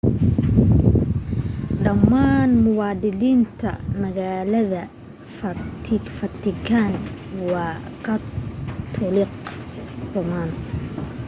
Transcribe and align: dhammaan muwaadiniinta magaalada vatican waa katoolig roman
dhammaan 1.83 2.51
muwaadiniinta 2.63 3.69
magaalada 4.01 4.81
vatican 6.21 6.91
waa 7.53 7.75
katoolig 8.05 9.31
roman 10.13 10.49